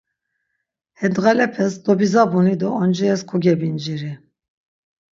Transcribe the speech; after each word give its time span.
He 0.99 1.07
ndğalepes 1.11 1.73
dobizabuni 1.85 2.55
do 2.61 2.67
oncires 2.83 3.21
kogebinciri. 3.29 4.11